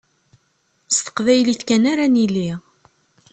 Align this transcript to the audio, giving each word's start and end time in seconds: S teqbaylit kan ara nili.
S 0.95 0.97
teqbaylit 1.05 1.61
kan 1.67 1.83
ara 1.91 2.05
nili. 2.13 2.49